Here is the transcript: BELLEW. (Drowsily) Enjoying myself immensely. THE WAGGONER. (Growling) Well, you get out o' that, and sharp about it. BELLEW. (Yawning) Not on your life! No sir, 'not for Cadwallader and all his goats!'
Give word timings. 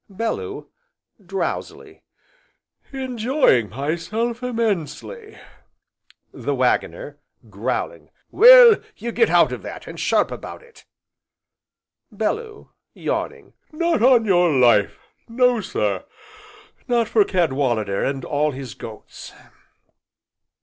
BELLEW. 0.09 0.67
(Drowsily) 1.23 2.01
Enjoying 2.91 3.69
myself 3.69 4.41
immensely. 4.41 5.37
THE 6.33 6.55
WAGGONER. 6.55 7.19
(Growling) 7.51 8.09
Well, 8.31 8.77
you 8.97 9.11
get 9.11 9.29
out 9.29 9.53
o' 9.53 9.57
that, 9.57 9.85
and 9.85 9.99
sharp 9.99 10.31
about 10.31 10.63
it. 10.63 10.85
BELLEW. 12.11 12.71
(Yawning) 12.95 13.53
Not 13.71 14.01
on 14.01 14.25
your 14.25 14.51
life! 14.57 14.97
No 15.27 15.61
sir, 15.61 16.03
'not 16.87 17.07
for 17.07 17.23
Cadwallader 17.23 18.03
and 18.03 18.25
all 18.25 18.53
his 18.53 18.73
goats!' 18.73 19.31